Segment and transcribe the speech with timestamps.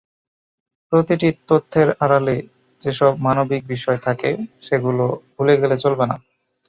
[0.91, 2.35] প্রতিটি তথ্যের আড়ালে
[2.81, 4.29] যেসব মানবিক বিষয় থাকে,
[4.61, 6.15] সেগুলো ভুলে গেলে চলবে না।